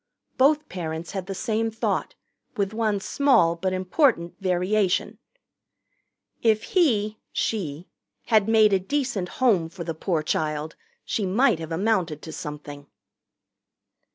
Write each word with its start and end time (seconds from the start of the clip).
Both 0.35 0.67
parents 0.67 1.11
had 1.11 1.27
the 1.27 1.35
same 1.35 1.69
thought, 1.69 2.15
with 2.57 2.73
one 2.73 2.99
small 2.99 3.55
but 3.55 3.71
important 3.71 4.33
variation: 4.41 5.19
"If 6.41 6.63
he 6.73 7.19
(she) 7.31 7.87
had 8.25 8.47
made 8.49 8.73
a 8.73 8.79
decent 8.79 9.29
home 9.37 9.69
for 9.69 9.83
the 9.83 9.93
poor 9.93 10.23
child, 10.23 10.75
she 11.05 11.27
might 11.27 11.59
have 11.59 11.71
amounted 11.71 12.23
to 12.23 12.31
something." 12.31 12.87